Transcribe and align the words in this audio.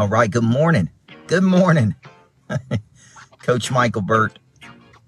All 0.00 0.08
right. 0.08 0.30
Good 0.30 0.44
morning. 0.44 0.88
Good 1.26 1.42
morning. 1.42 1.94
Coach 3.42 3.70
Michael 3.70 4.00
Burt. 4.00 4.38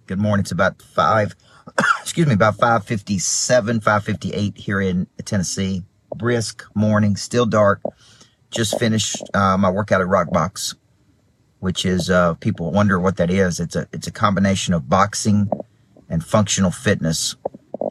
Good 0.06 0.18
morning. 0.18 0.42
It's 0.42 0.52
about 0.52 0.82
five, 0.82 1.34
excuse 2.02 2.26
me, 2.26 2.34
about 2.34 2.56
557, 2.56 3.80
558 3.80 4.58
here 4.58 4.82
in 4.82 5.06
Tennessee. 5.24 5.82
Brisk 6.14 6.66
morning, 6.74 7.16
still 7.16 7.46
dark. 7.46 7.80
Just 8.50 8.78
finished 8.78 9.16
uh, 9.32 9.56
my 9.56 9.70
workout 9.70 10.02
at 10.02 10.08
Rockbox, 10.08 10.74
which 11.60 11.86
is 11.86 12.10
uh, 12.10 12.34
people 12.34 12.70
wonder 12.70 13.00
what 13.00 13.16
that 13.16 13.30
is. 13.30 13.60
It's 13.60 13.74
a 13.74 13.88
it's 13.94 14.08
a 14.08 14.12
combination 14.12 14.74
of 14.74 14.90
boxing 14.90 15.48
and 16.10 16.22
functional 16.22 16.70
fitness. 16.70 17.34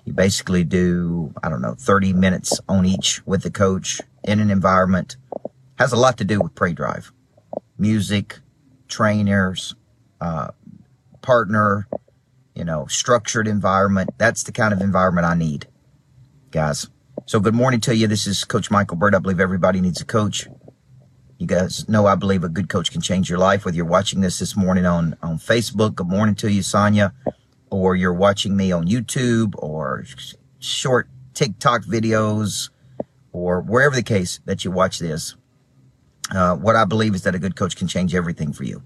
You 0.05 0.13
basically 0.13 0.63
do 0.63 1.33
I 1.41 1.49
don't 1.49 1.63
know 1.63 1.73
30 1.73 2.13
minutes 2.13 2.59
on 2.69 2.85
each 2.85 3.25
with 3.25 3.41
the 3.41 3.49
coach 3.49 4.01
in 4.23 4.39
an 4.39 4.51
environment 4.51 5.17
has 5.81 5.91
a 5.91 5.97
lot 5.97 6.15
to 6.15 6.23
do 6.23 6.39
with 6.39 6.53
Prey 6.53 6.73
Drive. 6.73 7.11
Music, 7.79 8.37
trainers, 8.87 9.73
uh, 10.21 10.49
partner, 11.23 11.87
you 12.53 12.63
know, 12.63 12.85
structured 12.85 13.47
environment. 13.47 14.11
That's 14.19 14.43
the 14.43 14.51
kind 14.51 14.73
of 14.75 14.81
environment 14.81 15.25
I 15.25 15.33
need, 15.33 15.65
guys. 16.51 16.87
So 17.25 17.39
good 17.39 17.55
morning 17.55 17.79
to 17.81 17.95
you. 17.95 18.05
This 18.05 18.27
is 18.27 18.43
Coach 18.43 18.69
Michael 18.69 18.95
Burt. 18.95 19.15
I 19.15 19.19
believe 19.19 19.39
everybody 19.39 19.81
needs 19.81 19.99
a 19.99 20.05
coach. 20.05 20.47
You 21.39 21.47
guys 21.47 21.89
know 21.89 22.05
I 22.05 22.13
believe 22.13 22.43
a 22.43 22.49
good 22.49 22.69
coach 22.69 22.91
can 22.91 23.01
change 23.01 23.27
your 23.27 23.39
life. 23.39 23.65
Whether 23.65 23.77
you're 23.77 23.85
watching 23.85 24.21
this 24.21 24.37
this 24.37 24.55
morning 24.55 24.85
on, 24.85 25.17
on 25.23 25.39
Facebook, 25.39 25.95
good 25.95 26.07
morning 26.07 26.35
to 26.35 26.51
you, 26.51 26.61
Sonia, 26.61 27.11
or 27.71 27.95
you're 27.95 28.13
watching 28.13 28.55
me 28.55 28.71
on 28.71 28.85
YouTube 28.85 29.55
or 29.57 30.05
short 30.59 31.09
TikTok 31.33 31.85
videos 31.85 32.69
or 33.31 33.61
wherever 33.61 33.95
the 33.95 34.03
case 34.03 34.41
that 34.45 34.63
you 34.63 34.69
watch 34.69 34.99
this. 34.99 35.35
Uh, 36.33 36.55
what 36.55 36.75
I 36.75 36.85
believe 36.85 37.13
is 37.13 37.23
that 37.23 37.35
a 37.35 37.39
good 37.39 37.55
coach 37.55 37.75
can 37.75 37.87
change 37.87 38.15
everything 38.15 38.53
for 38.53 38.63
you. 38.63 38.81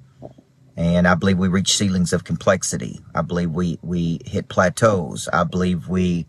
And 0.75 1.07
I 1.07 1.15
believe 1.15 1.37
we 1.37 1.47
reach 1.47 1.77
ceilings 1.77 2.11
of 2.11 2.23
complexity. 2.23 2.99
I 3.13 3.21
believe 3.21 3.51
we, 3.51 3.79
we 3.81 4.19
hit 4.25 4.49
plateaus. 4.49 5.29
I 5.31 5.43
believe 5.43 5.87
we 5.87 6.25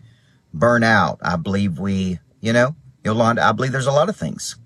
burn 0.55 0.85
out. 0.85 1.19
I 1.23 1.37
believe 1.37 1.79
we, 1.79 2.21
you 2.41 2.53
know, 2.53 2.77
Yolanda, 3.05 3.43
I 3.43 3.53
believe 3.53 3.73
there's 3.73 3.87
a 3.87 3.93
lot 3.93 4.09
of 4.09 4.17
things 4.17 4.57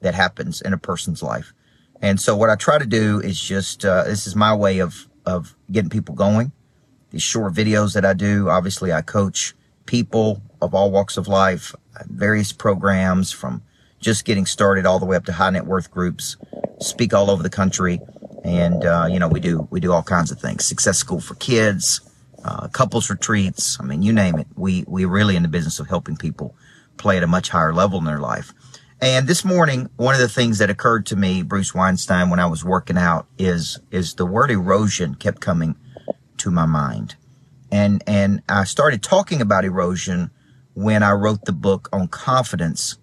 that 0.00 0.14
happens 0.14 0.62
in 0.62 0.72
a 0.72 0.78
person's 0.78 1.22
life. 1.22 1.52
And 2.00 2.20
so 2.20 2.36
what 2.36 2.50
I 2.50 2.56
try 2.56 2.78
to 2.78 2.86
do 2.86 3.20
is 3.20 3.40
just, 3.40 3.84
uh, 3.84 4.04
this 4.04 4.26
is 4.26 4.36
my 4.36 4.54
way 4.54 4.78
of, 4.78 5.08
of 5.24 5.56
getting 5.70 5.90
people 5.90 6.14
going. 6.14 6.52
These 7.10 7.22
short 7.22 7.52
videos 7.52 7.94
that 7.94 8.04
I 8.04 8.14
do, 8.14 8.48
obviously 8.48 8.92
I 8.92 9.02
coach 9.02 9.54
people 9.86 10.42
of 10.60 10.74
all 10.74 10.90
walks 10.90 11.16
of 11.16 11.28
life, 11.28 11.74
various 12.06 12.52
programs 12.52 13.32
from 13.32 13.62
just 14.00 14.24
getting 14.24 14.46
started 14.46 14.86
all 14.86 14.98
the 14.98 15.06
way 15.06 15.16
up 15.16 15.24
to 15.26 15.32
high 15.32 15.50
net 15.50 15.66
worth 15.66 15.90
groups, 15.90 16.36
speak 16.80 17.14
all 17.14 17.30
over 17.30 17.42
the 17.42 17.50
country. 17.50 18.00
And, 18.44 18.84
uh, 18.84 19.08
you 19.10 19.18
know, 19.18 19.28
we 19.28 19.40
do, 19.40 19.66
we 19.70 19.80
do 19.80 19.92
all 19.92 20.02
kinds 20.02 20.30
of 20.30 20.40
things. 20.40 20.64
Success 20.64 20.98
school 20.98 21.20
for 21.20 21.34
kids, 21.36 22.00
uh, 22.44 22.68
couples 22.68 23.10
retreats. 23.10 23.78
I 23.80 23.84
mean, 23.84 24.02
you 24.02 24.12
name 24.12 24.38
it. 24.38 24.46
We, 24.54 24.84
we're 24.86 25.08
really 25.08 25.36
in 25.36 25.42
the 25.42 25.48
business 25.48 25.80
of 25.80 25.88
helping 25.88 26.16
people 26.16 26.54
play 26.96 27.16
at 27.16 27.22
a 27.22 27.26
much 27.26 27.48
higher 27.48 27.74
level 27.74 27.98
in 27.98 28.04
their 28.04 28.20
life. 28.20 28.52
And 29.00 29.26
this 29.26 29.44
morning, 29.44 29.90
one 29.96 30.14
of 30.14 30.20
the 30.20 30.28
things 30.28 30.58
that 30.58 30.70
occurred 30.70 31.04
to 31.06 31.16
me, 31.16 31.42
Bruce 31.42 31.74
Weinstein, 31.74 32.30
when 32.30 32.40
I 32.40 32.46
was 32.46 32.64
working 32.64 32.96
out 32.96 33.26
is, 33.36 33.78
is 33.90 34.14
the 34.14 34.24
word 34.24 34.50
erosion 34.50 35.16
kept 35.16 35.40
coming 35.40 35.76
to 36.38 36.50
my 36.50 36.64
mind. 36.64 37.16
And, 37.70 38.02
and 38.06 38.42
I 38.48 38.64
started 38.64 39.02
talking 39.02 39.42
about 39.42 39.64
erosion 39.64 40.30
when 40.72 41.02
I 41.02 41.12
wrote 41.12 41.44
the 41.44 41.52
book 41.52 41.88
on 41.92 42.08
confidence 42.08 42.96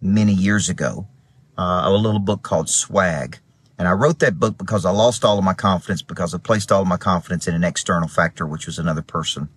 many 0.00 0.32
years 0.32 0.68
ago, 0.68 1.08
uh, 1.56 1.82
a 1.84 1.90
little 1.90 2.20
book 2.20 2.42
called 2.42 2.68
Swag. 2.68 3.38
And 3.78 3.86
I 3.86 3.92
wrote 3.92 4.18
that 4.20 4.40
book 4.40 4.58
because 4.58 4.84
I 4.84 4.90
lost 4.90 5.24
all 5.24 5.38
of 5.38 5.44
my 5.44 5.54
confidence 5.54 6.02
because 6.02 6.34
I 6.34 6.38
placed 6.38 6.72
all 6.72 6.82
of 6.82 6.88
my 6.88 6.96
confidence 6.96 7.46
in 7.46 7.54
an 7.54 7.64
external 7.64 8.08
factor, 8.08 8.46
which 8.46 8.66
was 8.66 8.78
another 8.78 9.02
person. 9.02 9.48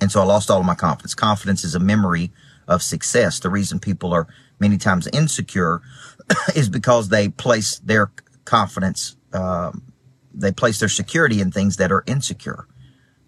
And 0.00 0.12
so 0.12 0.20
I 0.20 0.24
lost 0.24 0.50
all 0.50 0.60
of 0.60 0.66
my 0.66 0.74
confidence. 0.74 1.14
Confidence 1.14 1.64
is 1.64 1.74
a 1.74 1.80
memory 1.80 2.30
of 2.66 2.82
success. 2.82 3.40
The 3.40 3.50
reason 3.50 3.80
people 3.80 4.12
are 4.12 4.26
many 4.60 4.76
times 4.76 5.08
insecure 5.08 5.80
is 6.54 6.68
because 6.68 7.08
they 7.08 7.28
place 7.28 7.78
their 7.78 8.12
confidence, 8.44 9.16
um, 9.32 9.92
they 10.32 10.52
place 10.52 10.78
their 10.78 10.88
security 10.88 11.40
in 11.40 11.50
things 11.50 11.78
that 11.78 11.90
are 11.90 12.04
insecure, 12.06 12.66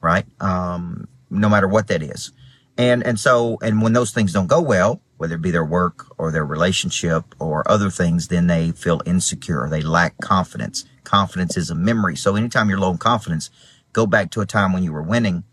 right? 0.00 0.26
Um, 0.40 1.08
no 1.30 1.48
matter 1.48 1.68
what 1.68 1.88
that 1.88 2.02
is. 2.02 2.32
And, 2.76 3.04
and 3.04 3.18
so, 3.18 3.58
and 3.62 3.82
when 3.82 3.92
those 3.92 4.12
things 4.12 4.32
don't 4.32 4.46
go 4.46 4.60
well, 4.60 5.00
whether 5.20 5.34
it 5.34 5.42
be 5.42 5.50
their 5.50 5.62
work 5.62 6.06
or 6.16 6.32
their 6.32 6.46
relationship 6.46 7.34
or 7.38 7.70
other 7.70 7.90
things, 7.90 8.28
then 8.28 8.46
they 8.46 8.70
feel 8.70 9.02
insecure. 9.04 9.68
They 9.68 9.82
lack 9.82 10.16
confidence. 10.16 10.86
Confidence 11.04 11.58
is 11.58 11.68
a 11.68 11.74
memory. 11.74 12.16
So 12.16 12.36
anytime 12.36 12.70
you're 12.70 12.78
low 12.78 12.92
in 12.92 12.96
confidence, 12.96 13.50
go 13.92 14.06
back 14.06 14.30
to 14.30 14.40
a 14.40 14.46
time 14.46 14.72
when 14.72 14.82
you 14.82 14.94
were 14.94 15.02
winning 15.02 15.44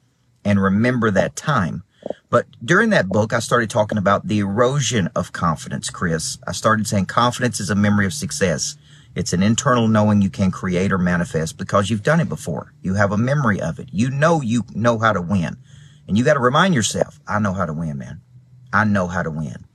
and 0.45 0.63
remember 0.63 1.11
that 1.11 1.35
time. 1.35 1.83
But 2.29 2.45
during 2.63 2.91
that 2.91 3.09
book, 3.09 3.33
I 3.33 3.39
started 3.39 3.69
talking 3.69 3.97
about 3.97 4.29
the 4.29 4.39
erosion 4.39 5.09
of 5.13 5.33
confidence, 5.33 5.89
Chris. 5.89 6.38
I 6.47 6.53
started 6.53 6.88
saying 6.88 7.07
confidence 7.07 7.59
is 7.59 7.69
a 7.69 7.75
memory 7.75 8.06
of 8.06 8.13
success. 8.13 8.77
It's 9.16 9.33
an 9.33 9.44
internal 9.44 9.89
knowing 9.89 10.22
you 10.22 10.29
can 10.29 10.50
create 10.50 10.94
or 10.94 10.97
manifest 10.97 11.57
because 11.57 11.89
you've 11.89 12.03
done 12.03 12.22
it 12.22 12.29
before. 12.29 12.73
You 12.81 12.94
have 12.94 13.11
a 13.11 13.17
memory 13.17 13.59
of 13.59 13.79
it. 13.79 13.89
You 13.91 14.11
know 14.11 14.39
you 14.39 14.63
know 14.73 14.97
how 14.97 15.11
to 15.11 15.22
win. 15.22 15.57
And 16.07 16.17
you 16.17 16.23
got 16.23 16.35
to 16.35 16.39
remind 16.39 16.73
yourself, 16.73 17.19
I 17.27 17.39
know 17.39 17.51
how 17.51 17.66
to 17.66 17.73
win, 17.73 17.97
man. 17.97 18.22
I 18.73 18.83
know 18.83 19.07
how 19.07 19.23
to 19.23 19.31
win. 19.31 19.66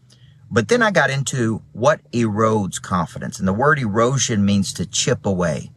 But 0.50 0.68
then 0.68 0.82
I 0.82 0.90
got 0.90 1.08
into 1.08 1.62
what 1.72 2.00
erodes 2.12 2.80
confidence. 2.80 3.38
And 3.38 3.48
the 3.48 3.54
word 3.54 3.78
erosion 3.78 4.44
means 4.44 4.74
to 4.74 4.84
chip 4.84 5.24
away. 5.24 5.70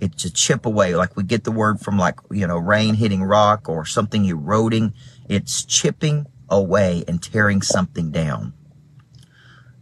It's 0.00 0.22
to 0.22 0.32
chip 0.32 0.64
away. 0.64 0.94
Like 0.94 1.16
we 1.16 1.22
get 1.22 1.44
the 1.44 1.52
word 1.52 1.80
from 1.80 1.98
like, 1.98 2.18
you 2.30 2.46
know, 2.46 2.56
rain 2.56 2.94
hitting 2.94 3.22
rock 3.22 3.68
or 3.68 3.84
something 3.84 4.24
eroding. 4.24 4.94
It's 5.28 5.62
chipping 5.66 6.26
away 6.48 7.04
and 7.06 7.22
tearing 7.22 7.60
something 7.60 8.10
down. 8.10 8.54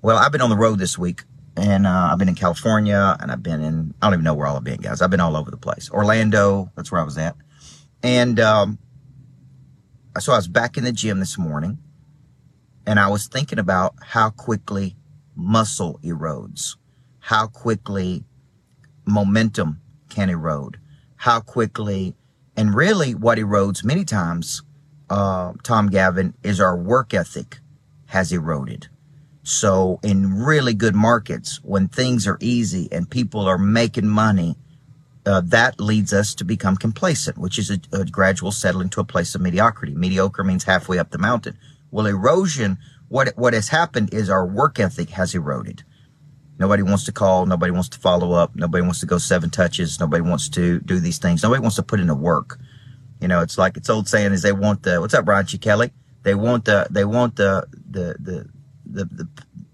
Well, 0.02 0.16
I've 0.16 0.32
been 0.32 0.41
on 0.41 0.50
the 0.50 0.56
road 0.56 0.80
this 0.80 0.98
week 0.98 1.22
and 1.56 1.86
uh, 1.86 2.08
I've 2.10 2.18
been 2.18 2.28
in 2.28 2.34
California 2.34 3.16
and 3.20 3.30
I've 3.30 3.42
been 3.42 3.62
in, 3.62 3.94
I 4.02 4.06
don't 4.06 4.14
even 4.14 4.24
know 4.24 4.34
where 4.34 4.48
all 4.48 4.56
I've 4.56 4.64
been, 4.64 4.80
guys. 4.80 5.00
I've 5.00 5.10
been 5.10 5.20
all 5.20 5.36
over 5.36 5.52
the 5.52 5.56
place. 5.56 5.91
Orlando, 5.92 6.72
that's 6.74 6.91
where 6.91 7.00
I 7.00 7.04
was 7.04 7.18
at. 7.18 7.36
And 8.02 8.41
um, 8.41 8.78
so 10.18 10.32
I 10.32 10.36
was 10.36 10.48
back 10.48 10.76
in 10.76 10.82
the 10.82 10.92
gym 10.92 11.20
this 11.20 11.38
morning 11.38 11.78
and 12.88 12.99
I 12.99 13.09
was 13.09 13.26
thinking 13.26 13.59
about 13.59 13.94
how 14.00 14.31
quickly 14.31 14.97
muscle 15.37 16.00
erodes, 16.03 16.76
how 17.19 17.47
quickly 17.47 18.25
momentum 19.04 19.82
can 20.09 20.31
erode, 20.31 20.78
how 21.16 21.41
quickly, 21.41 22.16
and 22.56 22.75
really 22.75 23.15
what 23.15 23.37
erodes 23.37 23.84
many 23.84 24.06
times, 24.06 24.62
uh, 25.10 25.53
Tom 25.62 25.91
Gavin, 25.91 26.32
is 26.43 26.62
our 26.62 26.75
work 26.78 27.12
ethic 27.12 27.59
has 28.06 28.32
eroded. 28.32 28.88
So 29.43 30.00
in 30.03 30.43
really 30.43 30.72
good 30.72 30.94
markets, 30.94 31.60
when 31.62 31.88
things 31.88 32.27
are 32.27 32.38
easy 32.41 32.88
and 32.91 33.10
people 33.10 33.43
are 33.43 33.59
making 33.59 34.09
money, 34.09 34.56
uh, 35.27 35.43
that 35.44 35.78
leads 35.78 36.15
us 36.15 36.34
to 36.37 36.44
become 36.44 36.78
complacent, 36.78 37.37
which 37.37 37.59
is 37.59 37.71
a, 37.71 37.78
a 37.93 38.06
gradual 38.06 38.50
settling 38.50 38.88
to 38.88 39.00
a 39.00 39.04
place 39.04 39.34
of 39.34 39.43
mediocrity. 39.43 39.94
Mediocre 39.94 40.43
means 40.43 40.65
halfway 40.65 40.98
up 40.98 41.10
the 41.10 41.19
mountain. 41.19 41.59
Well, 41.91 42.06
erosion, 42.06 42.78
what, 43.09 43.37
what 43.37 43.54
has 43.54 43.69
happened 43.69 44.12
is 44.12 44.28
our 44.28 44.47
work 44.47 44.78
ethic 44.78 45.10
has 45.10 45.34
eroded. 45.34 45.82
Nobody 46.59 46.82
wants 46.82 47.04
to 47.04 47.12
call. 47.12 47.47
Nobody 47.47 47.71
wants 47.71 47.88
to 47.91 47.99
follow 47.99 48.32
up. 48.32 48.56
Nobody 48.56 48.82
wants 48.82 49.00
to 49.00 49.06
go 49.06 49.19
seven 49.19 49.49
touches. 49.49 50.00
Nobody 50.00 50.22
wants 50.22 50.48
to 50.50 50.81
do 50.81 50.98
these 50.98 51.19
things. 51.19 51.43
Nobody 51.43 51.60
wants 51.60 51.77
to 51.77 51.82
put 51.82 52.00
in 52.00 52.09
the 52.09 52.15
work. 52.15 52.59
You 53.21 53.28
know, 53.28 53.41
it's 53.41 53.56
like 53.56 53.77
it's 53.77 53.88
old 53.88 54.09
saying 54.09 54.32
is 54.32 54.43
they 54.43 54.53
want 54.53 54.82
the, 54.82 55.00
what's 55.00 55.15
up, 55.15 55.25
Brian 55.25 55.47
G. 55.47 55.56
Kelly? 55.59 55.93
They 56.25 56.34
want 56.34 56.65
the, 56.65 56.87
they 56.91 57.04
want 57.04 57.37
the, 57.37 57.66
the, 57.88 58.16
the, 58.19 58.48
the, 58.84 59.04
the, 59.04 59.28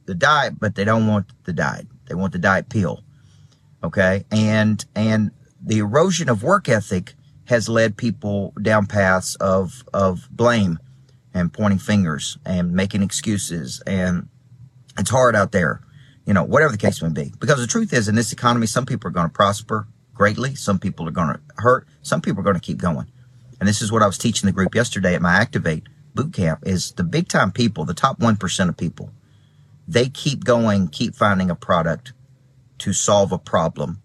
the 0.05 0.15
diet, 0.15 0.61
but 0.61 0.75
they 0.75 0.85
don't 0.85 1.06
want 1.06 1.27
the 1.44 1.53
diet. 1.53 1.87
They 2.06 2.15
want 2.15 2.33
the 2.33 2.38
diet 2.38 2.69
pill. 2.69 3.03
Okay. 3.83 4.25
And, 4.31 4.85
and 4.94 5.31
the 5.62 5.79
erosion 5.79 6.29
of 6.29 6.43
work 6.43 6.69
ethic 6.69 7.15
has 7.47 7.69
led 7.69 7.97
people 7.97 8.53
down 8.61 8.87
paths 8.87 9.37
of, 9.37 9.85
of 9.93 10.29
blame 10.31 10.79
and 11.35 11.53
pointing 11.53 11.79
fingers 11.79 12.39
and 12.47 12.73
making 12.73 13.03
excuses. 13.03 13.83
And 13.87 14.29
it's 14.97 15.11
hard 15.11 15.35
out 15.35 15.53
there, 15.53 15.81
you 16.25 16.33
know, 16.33 16.45
whatever 16.45 16.73
the 16.73 16.79
case 16.79 17.03
may 17.03 17.11
be. 17.11 17.33
Because 17.39 17.59
the 17.59 17.67
truth 17.67 17.93
is, 17.93 18.09
in 18.09 18.15
this 18.15 18.33
economy, 18.33 18.67
some 18.67 18.87
people 18.87 19.09
are 19.09 19.13
going 19.13 19.27
to 19.27 19.33
prosper 19.33 19.89
greatly. 20.15 20.55
Some 20.55 20.79
people 20.79 21.07
are 21.09 21.13
going 21.13 21.35
to 21.35 21.41
hurt. 21.57 21.87
Some 22.03 22.21
people 22.21 22.41
are 22.41 22.45
going 22.45 22.55
to 22.55 22.61
keep 22.61 22.79
going. 22.79 23.11
And 23.61 23.69
this 23.69 23.83
is 23.83 23.91
what 23.91 24.03
I 24.03 24.07
was 24.07 24.19
teaching 24.19 24.47
the 24.47 24.53
group 24.53 24.75
yesterday 24.75 25.15
at 25.15 25.23
my 25.23 25.35
Activate 25.35 25.85
boot 26.15 26.33
camp 26.33 26.61
is 26.65 26.93
the 26.93 27.05
big 27.05 27.29
time 27.29 27.51
people, 27.51 27.85
the 27.85 27.95
top 27.95 28.21
1% 28.21 28.69
of 28.69 28.77
people, 28.77 29.11
they 29.87 30.09
keep 30.09 30.45
going, 30.45 30.89
keep 30.89 31.15
finding 31.15 31.51
a 31.51 31.55
product 31.57 32.13
to 32.79 32.93
solve 32.93 33.33
a 33.33 33.39
problem. 33.39 34.01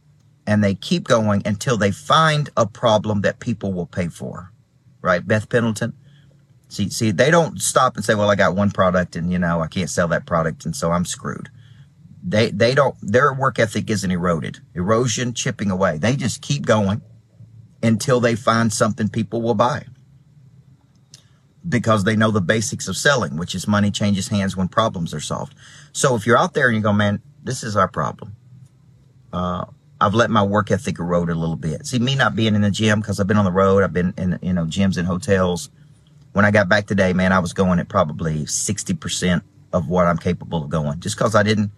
And 0.46 0.64
they 0.64 0.74
keep 0.74 1.08
going 1.08 1.44
until 1.46 1.78
they 1.78 1.92
find 1.92 2.50
a 2.58 2.66
problem 2.66 3.22
that 3.22 3.40
people 3.40 3.72
will 3.72 3.86
pay 3.86 4.08
for. 4.08 4.52
Right? 5.02 5.26
Beth 5.26 5.48
Pendleton, 5.48 5.94
See, 6.70 6.90
see, 6.90 7.12
they 7.12 7.32
don't 7.32 7.62
stop 7.62 7.98
and 7.98 8.06
say, 8.06 8.16
well, 8.16 8.32
I 8.32 8.36
got 8.36 8.56
one 8.56 8.72
product 8.72 9.16
and, 9.18 9.32
you 9.32 9.40
know, 9.40 9.62
I 9.62 9.68
can't 9.68 9.90
sell 9.90 10.08
that 10.10 10.26
product. 10.26 10.66
And 10.66 10.76
so 10.76 10.92
I'm 10.92 11.06
screwed. 11.06 11.50
they 12.24 12.52
they 12.52 12.76
don't 12.76 12.96
their 13.02 13.34
work 13.34 13.60
ethic 13.60 13.90
isn't 13.90 14.12
eroded. 14.12 14.60
Erosion, 14.76 15.34
chipping 15.34 15.72
away. 15.72 15.98
They 15.98 16.16
just 16.16 16.42
keep 16.42 16.66
going 16.66 17.02
until 17.82 18.20
they 18.20 18.36
find 18.36 18.72
something 18.74 19.10
people 19.10 19.42
will 19.42 19.56
buy. 19.56 19.86
Because 21.68 22.04
they 22.04 22.16
know 22.16 22.32
the 22.32 22.42
basics 22.42 22.88
of 22.88 22.98
selling, 22.98 23.38
which 23.38 23.56
is 23.56 23.68
money 23.68 23.92
changes 23.92 24.30
hands 24.30 24.56
when 24.58 24.68
problems 24.68 25.14
are 25.14 25.20
solved. 25.20 25.56
So 25.92 26.16
if 26.16 26.26
you're 26.26 26.38
out 26.38 26.54
there 26.54 26.68
and 26.68 26.76
you 26.78 26.82
go, 26.84 26.94
man, 26.94 27.22
this 27.44 27.64
is 27.64 27.76
our 27.76 27.88
problem. 27.88 28.36
Uh, 29.34 29.66
I've 30.02 30.16
let 30.16 30.30
my 30.30 30.44
work 30.44 30.72
ethic 30.72 31.00
erode 31.00 31.30
a 31.30 31.36
little 31.36 31.58
bit. 31.58 31.86
See, 31.86 32.00
me 32.00 32.16
not 32.16 32.36
being 32.36 32.56
in 32.56 32.62
the 32.62 32.72
gym 32.72 33.02
because 33.02 33.20
I've 33.20 33.28
been 33.28 33.38
on 33.38 33.46
the 33.46 33.52
road, 33.52 33.84
I've 33.84 33.94
been 33.94 34.14
in 34.18 34.40
you 34.42 34.54
know 34.54 34.66
gyms 34.66 34.98
and 34.98 35.08
hotels. 35.08 35.70
When 36.34 36.46
I 36.46 36.52
got 36.52 36.70
back 36.70 36.86
today, 36.86 37.14
man, 37.14 37.32
I 37.32 37.40
was 37.40 37.54
going 37.54 37.80
at 37.80 37.90
probably 37.90 38.46
sixty 38.46 38.94
percent 38.94 39.44
of 39.74 39.88
what 39.88 40.08
I'm 40.08 40.18
capable 40.18 40.64
of 40.64 40.70
going, 40.70 41.00
just 41.00 41.18
because 41.18 41.36
I 41.36 41.44
didn't, 41.44 41.72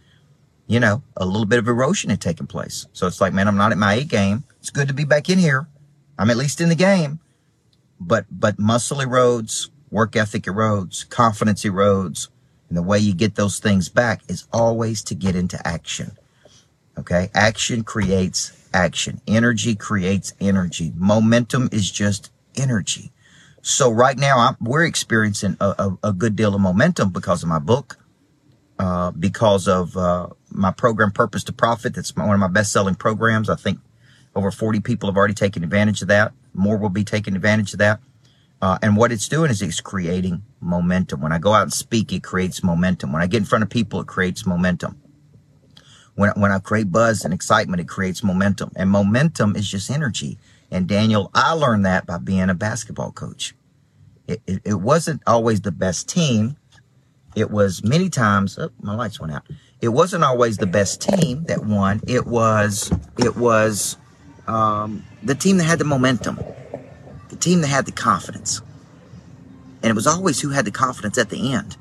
you 0.67 0.79
know, 0.79 1.03
a 1.17 1.25
little 1.25 1.45
bit 1.45 1.59
of 1.59 1.67
erosion 1.67 2.09
had 2.09 2.21
taken 2.21 2.47
place. 2.47 2.87
So 2.93 3.07
it's 3.07 3.21
like, 3.21 3.33
man, 3.33 3.47
I'm 3.47 3.57
not 3.57 3.71
at 3.71 3.77
my 3.77 3.95
A 3.95 4.03
game. 4.03 4.43
It's 4.59 4.69
good 4.69 4.87
to 4.87 4.93
be 4.93 5.05
back 5.05 5.29
in 5.29 5.39
here. 5.39 5.67
I'm 6.17 6.29
at 6.29 6.37
least 6.37 6.61
in 6.61 6.69
the 6.69 6.75
game, 6.75 7.19
but 7.99 8.25
but 8.29 8.59
muscle 8.59 8.99
erodes, 8.99 9.69
work 9.89 10.15
ethic 10.15 10.43
erodes, 10.43 11.09
confidence 11.09 11.63
erodes, 11.63 12.27
and 12.69 12.77
the 12.77 12.83
way 12.83 12.99
you 12.99 13.13
get 13.13 13.35
those 13.35 13.59
things 13.59 13.89
back 13.89 14.21
is 14.27 14.47
always 14.53 15.03
to 15.05 15.15
get 15.15 15.35
into 15.35 15.65
action. 15.67 16.17
Okay. 16.97 17.29
Action 17.33 17.83
creates 17.83 18.51
action. 18.73 19.21
Energy 19.27 19.75
creates 19.75 20.33
energy. 20.39 20.91
Momentum 20.95 21.69
is 21.71 21.89
just 21.89 22.31
energy. 22.55 23.11
So 23.61 23.91
right 23.91 24.17
now 24.17 24.39
I'm, 24.39 24.57
we're 24.59 24.85
experiencing 24.85 25.57
a, 25.59 25.65
a, 25.77 25.97
a, 26.09 26.13
good 26.13 26.35
deal 26.35 26.55
of 26.55 26.61
momentum 26.61 27.09
because 27.11 27.43
of 27.43 27.49
my 27.49 27.59
book, 27.59 27.97
uh, 28.79 29.11
because 29.11 29.67
of, 29.67 29.95
uh, 29.95 30.29
my 30.49 30.71
program 30.71 31.11
Purpose 31.11 31.43
to 31.45 31.53
Profit. 31.53 31.93
That's 31.93 32.15
one 32.15 32.31
of 32.31 32.39
my 32.39 32.47
best 32.47 32.71
selling 32.71 32.95
programs. 32.95 33.49
I 33.49 33.55
think 33.55 33.79
over 34.35 34.51
40 34.51 34.79
people 34.79 35.09
have 35.09 35.17
already 35.17 35.33
taken 35.33 35.63
advantage 35.63 36.01
of 36.01 36.07
that. 36.07 36.33
More 36.53 36.77
will 36.77 36.89
be 36.89 37.03
taking 37.03 37.35
advantage 37.35 37.73
of 37.73 37.79
that. 37.79 37.99
Uh, 38.61 38.77
and 38.81 38.95
what 38.95 39.11
it's 39.11 39.27
doing 39.27 39.49
is 39.49 39.61
it's 39.61 39.81
creating 39.81 40.43
momentum. 40.59 41.21
When 41.21 41.31
I 41.31 41.39
go 41.39 41.53
out 41.53 41.63
and 41.63 41.73
speak, 41.73 42.13
it 42.13 42.23
creates 42.23 42.63
momentum. 42.63 43.11
When 43.11 43.21
I 43.21 43.27
get 43.27 43.37
in 43.39 43.45
front 43.45 43.63
of 43.63 43.69
people, 43.69 44.01
it 44.01 44.07
creates 44.07 44.45
momentum. 44.45 45.01
When, 46.15 46.31
when 46.31 46.51
I 46.51 46.59
create 46.59 46.91
buzz 46.91 47.25
and 47.25 47.33
excitement, 47.33 47.81
it 47.81 47.87
creates 47.87 48.23
momentum. 48.23 48.71
And 48.75 48.89
momentum 48.89 49.55
is 49.55 49.69
just 49.69 49.89
energy. 49.89 50.37
And 50.71 50.87
Daniel, 50.87 51.29
I 51.33 51.51
learned 51.51 51.85
that 51.85 52.07
by 52.07 52.17
being 52.17 52.49
a 52.49 52.55
basketball 52.55 53.11
coach. 53.11 53.53
It, 54.27 54.41
it, 54.47 54.61
it 54.63 54.73
wasn't 54.75 55.21
always 55.27 55.61
the 55.61 55.71
best 55.71 56.07
team. 56.07 56.55
It 57.35 57.51
was 57.51 57.83
many 57.83 58.09
times, 58.09 58.57
oh, 58.57 58.71
my 58.81 58.95
lights 58.95 59.19
went 59.19 59.33
out. 59.33 59.43
It 59.81 59.89
wasn't 59.89 60.23
always 60.23 60.57
the 60.57 60.65
best 60.67 61.01
team 61.01 61.43
that 61.45 61.65
won. 61.65 62.01
It 62.07 62.25
was, 62.25 62.91
it 63.17 63.35
was, 63.35 63.97
um, 64.47 65.03
the 65.23 65.35
team 65.35 65.57
that 65.57 65.65
had 65.65 65.79
the 65.79 65.85
momentum, 65.85 66.39
the 67.29 67.35
team 67.35 67.61
that 67.61 67.67
had 67.67 67.85
the 67.85 67.91
confidence. 67.91 68.61
And 69.83 69.89
it 69.89 69.95
was 69.95 70.07
always 70.07 70.39
who 70.39 70.49
had 70.49 70.65
the 70.65 70.71
confidence 70.71 71.17
at 71.17 71.29
the 71.29 71.53
end. 71.53 71.75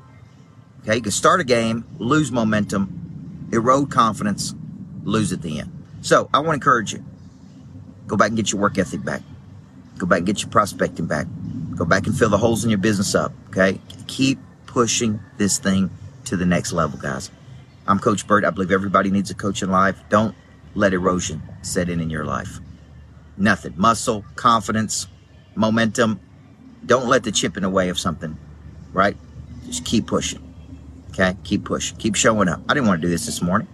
Okay. 0.81 0.95
You 0.95 1.01
could 1.01 1.13
start 1.13 1.39
a 1.39 1.43
game, 1.43 1.85
lose 1.99 2.31
momentum, 2.31 3.49
erode 3.51 3.91
confidence, 3.91 4.55
lose 5.03 5.31
at 5.31 5.41
the 5.41 5.59
end. 5.59 5.71
So 6.01 6.29
I 6.33 6.39
want 6.39 6.49
to 6.49 6.53
encourage 6.55 6.93
you. 6.93 7.05
Go 8.11 8.17
back 8.17 8.27
and 8.27 8.35
get 8.35 8.51
your 8.51 8.59
work 8.59 8.77
ethic 8.77 9.05
back. 9.05 9.21
Go 9.97 10.05
back 10.05 10.17
and 10.17 10.27
get 10.27 10.41
your 10.41 10.49
prospecting 10.51 11.05
back. 11.05 11.27
Go 11.77 11.85
back 11.85 12.07
and 12.07 12.17
fill 12.17 12.27
the 12.27 12.37
holes 12.37 12.65
in 12.65 12.69
your 12.69 12.77
business 12.77 13.15
up. 13.15 13.31
Okay. 13.47 13.79
Keep 14.07 14.37
pushing 14.65 15.21
this 15.37 15.59
thing 15.59 15.89
to 16.25 16.35
the 16.35 16.45
next 16.45 16.73
level, 16.73 16.99
guys. 16.99 17.31
I'm 17.87 17.99
Coach 17.99 18.27
Burt. 18.27 18.43
I 18.43 18.49
believe 18.49 18.69
everybody 18.69 19.11
needs 19.11 19.31
a 19.31 19.33
coach 19.33 19.63
in 19.63 19.71
life. 19.71 19.97
Don't 20.09 20.35
let 20.75 20.93
erosion 20.93 21.41
set 21.61 21.87
in 21.87 22.01
in 22.01 22.09
your 22.09 22.25
life. 22.25 22.59
Nothing. 23.37 23.75
Muscle, 23.77 24.25
confidence, 24.35 25.07
momentum. 25.55 26.19
Don't 26.85 27.07
let 27.07 27.23
the 27.23 27.31
chipping 27.31 27.63
away 27.63 27.87
of 27.87 27.97
something, 27.97 28.37
right? 28.91 29.15
Just 29.67 29.85
keep 29.85 30.07
pushing. 30.07 30.53
Okay, 31.11 31.37
keep 31.45 31.63
pushing, 31.63 31.95
keep 31.95 32.15
showing 32.15 32.49
up. 32.49 32.59
I 32.67 32.73
didn't 32.73 32.89
want 32.89 33.01
to 33.01 33.07
do 33.07 33.09
this 33.09 33.25
this 33.25 33.41
morning. 33.41 33.69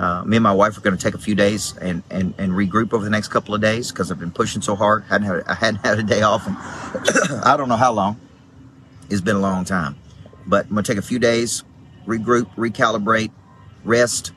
Uh, 0.00 0.24
me 0.24 0.38
and 0.38 0.42
my 0.42 0.52
wife 0.52 0.78
are 0.78 0.80
going 0.80 0.96
to 0.96 1.02
take 1.02 1.12
a 1.12 1.18
few 1.18 1.34
days 1.34 1.76
and, 1.76 2.02
and, 2.10 2.32
and 2.38 2.52
regroup 2.52 2.94
over 2.94 3.04
the 3.04 3.10
next 3.10 3.28
couple 3.28 3.54
of 3.54 3.60
days 3.60 3.92
because 3.92 4.10
I've 4.10 4.18
been 4.18 4.30
pushing 4.30 4.62
so 4.62 4.74
hard. 4.74 5.04
Hadn't 5.04 5.26
had, 5.26 5.42
I 5.46 5.54
hadn't 5.54 5.80
had 5.84 5.98
a 5.98 6.02
day 6.02 6.22
off, 6.22 6.46
and 6.46 6.56
I 7.44 7.54
don't 7.58 7.68
know 7.68 7.76
how 7.76 7.92
long. 7.92 8.18
It's 9.10 9.20
been 9.20 9.36
a 9.36 9.40
long 9.40 9.66
time, 9.66 9.96
but 10.46 10.64
I'm 10.64 10.72
going 10.72 10.84
to 10.84 10.90
take 10.90 10.98
a 10.98 11.06
few 11.06 11.18
days, 11.18 11.64
regroup, 12.06 12.46
recalibrate, 12.54 13.30
rest, 13.84 14.32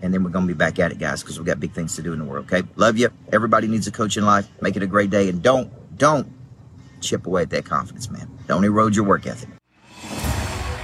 and 0.00 0.14
then 0.14 0.24
we're 0.24 0.30
going 0.30 0.48
to 0.48 0.54
be 0.54 0.56
back 0.56 0.78
at 0.78 0.90
it, 0.90 0.98
guys, 0.98 1.22
because 1.22 1.38
we've 1.38 1.46
got 1.46 1.60
big 1.60 1.72
things 1.72 1.96
to 1.96 2.02
do 2.02 2.14
in 2.14 2.18
the 2.18 2.24
world. 2.24 2.50
Okay, 2.50 2.66
love 2.76 2.96
you. 2.96 3.10
Everybody 3.30 3.68
needs 3.68 3.86
a 3.86 3.92
coach 3.92 4.16
in 4.16 4.24
life. 4.24 4.48
Make 4.62 4.76
it 4.76 4.82
a 4.82 4.86
great 4.86 5.10
day, 5.10 5.28
and 5.28 5.42
don't 5.42 5.70
don't 5.98 6.32
chip 7.02 7.26
away 7.26 7.42
at 7.42 7.50
that 7.50 7.66
confidence, 7.66 8.08
man. 8.08 8.30
Don't 8.46 8.64
erode 8.64 8.96
your 8.96 9.04
work 9.04 9.26
ethic. 9.26 9.50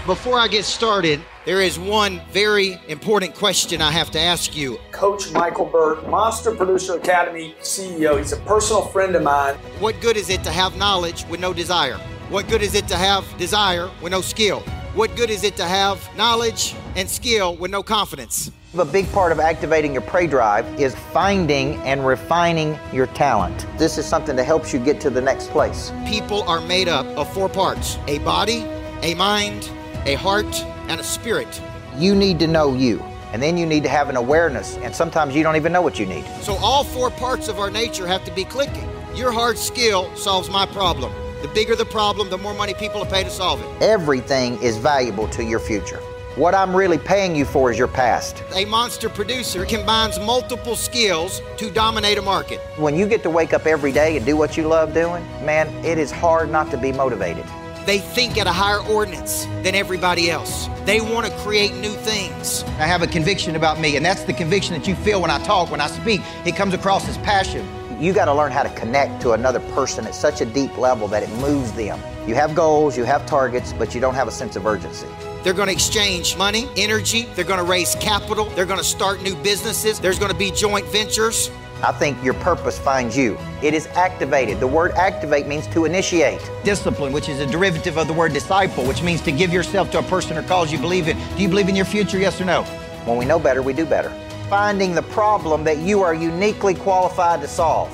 Before 0.04 0.38
I 0.38 0.46
get 0.46 0.66
started, 0.66 1.20
there 1.50 1.60
is 1.60 1.80
one 1.80 2.20
very 2.30 2.78
important 2.86 3.34
question 3.34 3.82
I 3.82 3.90
have 3.90 4.12
to 4.12 4.20
ask 4.20 4.56
you. 4.56 4.78
Coach 4.92 5.32
Michael 5.32 5.64
Burt, 5.64 6.08
Monster 6.08 6.54
Producer 6.54 6.94
Academy 6.94 7.56
CEO. 7.60 8.18
He's 8.18 8.30
a 8.30 8.36
personal 8.36 8.82
friend 8.82 9.16
of 9.16 9.24
mine. 9.24 9.56
What 9.80 10.00
good 10.00 10.16
is 10.16 10.30
it 10.30 10.44
to 10.44 10.52
have 10.52 10.76
knowledge 10.76 11.26
with 11.26 11.40
no 11.40 11.52
desire? 11.52 11.96
What 12.28 12.46
good 12.46 12.62
is 12.62 12.76
it 12.76 12.86
to 12.86 12.96
have 12.96 13.24
desire 13.36 13.90
with 14.00 14.12
no 14.12 14.20
skill? 14.20 14.60
What 14.94 15.16
good 15.16 15.28
is 15.28 15.42
it 15.42 15.56
to 15.56 15.64
have 15.64 16.08
knowledge 16.16 16.76
and 16.94 17.10
skill 17.10 17.56
with 17.56 17.72
no 17.72 17.82
confidence? 17.82 18.52
A 18.78 18.84
big 18.84 19.10
part 19.10 19.32
of 19.32 19.40
activating 19.40 19.92
your 19.92 20.02
prey 20.02 20.28
drive 20.28 20.64
is 20.78 20.94
finding 21.12 21.78
and 21.78 22.06
refining 22.06 22.78
your 22.92 23.08
talent. 23.08 23.66
This 23.76 23.98
is 23.98 24.06
something 24.06 24.36
that 24.36 24.44
helps 24.44 24.72
you 24.72 24.78
get 24.78 25.00
to 25.00 25.10
the 25.10 25.20
next 25.20 25.50
place. 25.50 25.90
People 26.06 26.44
are 26.44 26.60
made 26.60 26.86
up 26.86 27.06
of 27.18 27.28
four 27.34 27.48
parts 27.48 27.98
a 28.06 28.20
body, 28.20 28.60
a 29.02 29.14
mind, 29.14 29.68
a 30.06 30.14
heart, 30.14 30.64
and 30.90 31.00
a 31.00 31.04
spirit. 31.04 31.62
You 31.96 32.14
need 32.14 32.38
to 32.40 32.46
know 32.46 32.74
you. 32.74 33.00
And 33.32 33.40
then 33.40 33.56
you 33.56 33.64
need 33.64 33.84
to 33.84 33.88
have 33.88 34.08
an 34.08 34.16
awareness, 34.16 34.76
and 34.78 34.92
sometimes 34.92 35.36
you 35.36 35.44
don't 35.44 35.54
even 35.54 35.72
know 35.72 35.82
what 35.82 36.00
you 36.00 36.04
need. 36.04 36.24
So, 36.42 36.54
all 36.56 36.82
four 36.82 37.10
parts 37.10 37.46
of 37.46 37.60
our 37.60 37.70
nature 37.70 38.04
have 38.04 38.24
to 38.24 38.32
be 38.32 38.44
clicking. 38.44 38.88
Your 39.14 39.30
hard 39.30 39.56
skill 39.56 40.14
solves 40.16 40.50
my 40.50 40.66
problem. 40.66 41.12
The 41.42 41.48
bigger 41.48 41.76
the 41.76 41.84
problem, 41.84 42.28
the 42.28 42.38
more 42.38 42.54
money 42.54 42.74
people 42.74 43.00
will 43.00 43.06
pay 43.06 43.22
to 43.22 43.30
solve 43.30 43.60
it. 43.62 43.82
Everything 43.82 44.60
is 44.60 44.76
valuable 44.78 45.28
to 45.28 45.44
your 45.44 45.60
future. 45.60 46.00
What 46.36 46.54
I'm 46.54 46.74
really 46.74 46.98
paying 46.98 47.36
you 47.36 47.44
for 47.44 47.70
is 47.70 47.78
your 47.78 47.88
past. 47.88 48.42
A 48.54 48.64
monster 48.64 49.08
producer 49.08 49.64
combines 49.64 50.18
multiple 50.18 50.74
skills 50.74 51.40
to 51.56 51.70
dominate 51.70 52.18
a 52.18 52.22
market. 52.22 52.60
When 52.78 52.96
you 52.96 53.06
get 53.06 53.22
to 53.24 53.30
wake 53.30 53.52
up 53.52 53.66
every 53.66 53.92
day 53.92 54.16
and 54.16 54.26
do 54.26 54.36
what 54.36 54.56
you 54.56 54.66
love 54.66 54.92
doing, 54.92 55.24
man, 55.44 55.68
it 55.84 55.98
is 55.98 56.10
hard 56.10 56.50
not 56.50 56.70
to 56.72 56.76
be 56.76 56.92
motivated. 56.92 57.44
They 57.86 57.98
think 57.98 58.38
at 58.38 58.46
a 58.46 58.52
higher 58.52 58.80
ordinance 58.80 59.46
than 59.62 59.74
everybody 59.74 60.30
else. 60.30 60.68
They 60.84 61.00
want 61.00 61.26
to 61.26 61.32
create 61.38 61.74
new 61.74 61.92
things. 61.92 62.62
I 62.78 62.86
have 62.86 63.02
a 63.02 63.06
conviction 63.06 63.56
about 63.56 63.80
me, 63.80 63.96
and 63.96 64.04
that's 64.04 64.24
the 64.24 64.32
conviction 64.32 64.74
that 64.74 64.86
you 64.86 64.94
feel 64.94 65.20
when 65.20 65.30
I 65.30 65.42
talk, 65.44 65.70
when 65.70 65.80
I 65.80 65.86
speak. 65.86 66.20
It 66.44 66.56
comes 66.56 66.74
across 66.74 67.08
as 67.08 67.16
passion. 67.18 67.66
You 68.00 68.12
got 68.12 68.26
to 68.26 68.34
learn 68.34 68.50
how 68.50 68.62
to 68.62 68.70
connect 68.70 69.20
to 69.22 69.32
another 69.32 69.60
person 69.72 70.06
at 70.06 70.14
such 70.14 70.40
a 70.40 70.46
deep 70.46 70.78
level 70.78 71.06
that 71.08 71.22
it 71.22 71.30
moves 71.36 71.72
them. 71.72 72.00
You 72.26 72.34
have 72.34 72.54
goals, 72.54 72.96
you 72.96 73.04
have 73.04 73.26
targets, 73.26 73.72
but 73.72 73.94
you 73.94 74.00
don't 74.00 74.14
have 74.14 74.28
a 74.28 74.30
sense 74.30 74.56
of 74.56 74.66
urgency. 74.66 75.06
They're 75.42 75.54
going 75.54 75.68
to 75.68 75.72
exchange 75.72 76.36
money, 76.36 76.68
energy, 76.76 77.22
they're 77.34 77.44
going 77.44 77.58
to 77.58 77.64
raise 77.64 77.94
capital, 77.96 78.46
they're 78.50 78.66
going 78.66 78.78
to 78.78 78.84
start 78.84 79.22
new 79.22 79.34
businesses, 79.36 80.00
there's 80.00 80.18
going 80.18 80.30
to 80.30 80.36
be 80.36 80.50
joint 80.50 80.86
ventures. 80.86 81.50
I 81.82 81.92
think 81.92 82.22
your 82.22 82.34
purpose 82.34 82.78
finds 82.78 83.16
you. 83.16 83.38
It 83.62 83.72
is 83.72 83.86
activated. 83.88 84.60
The 84.60 84.66
word 84.66 84.92
activate 84.92 85.46
means 85.46 85.66
to 85.68 85.86
initiate. 85.86 86.40
Discipline, 86.62 87.12
which 87.12 87.28
is 87.30 87.40
a 87.40 87.46
derivative 87.46 87.96
of 87.96 88.06
the 88.06 88.12
word 88.12 88.34
disciple, 88.34 88.84
which 88.84 89.02
means 89.02 89.22
to 89.22 89.32
give 89.32 89.50
yourself 89.50 89.90
to 89.92 89.98
a 90.00 90.02
person 90.02 90.36
or 90.36 90.42
cause 90.42 90.70
you 90.70 90.78
believe 90.78 91.08
in. 91.08 91.16
Do 91.36 91.42
you 91.42 91.48
believe 91.48 91.70
in 91.70 91.76
your 91.76 91.86
future, 91.86 92.18
yes 92.18 92.38
or 92.40 92.44
no? 92.44 92.64
When 93.06 93.16
we 93.16 93.24
know 93.24 93.38
better, 93.38 93.62
we 93.62 93.72
do 93.72 93.86
better. 93.86 94.10
Finding 94.50 94.94
the 94.94 95.02
problem 95.02 95.64
that 95.64 95.78
you 95.78 96.02
are 96.02 96.12
uniquely 96.12 96.74
qualified 96.74 97.40
to 97.40 97.48
solve, 97.48 97.90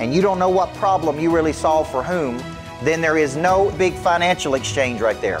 and 0.00 0.14
you 0.14 0.22
don't 0.22 0.38
know 0.38 0.50
what 0.50 0.72
problem 0.74 1.18
you 1.18 1.34
really 1.34 1.52
solve 1.52 1.90
for 1.90 2.04
whom, 2.04 2.40
then 2.82 3.00
there 3.00 3.18
is 3.18 3.34
no 3.36 3.70
big 3.72 3.94
financial 3.94 4.54
exchange 4.54 5.00
right 5.00 5.20
there. 5.20 5.40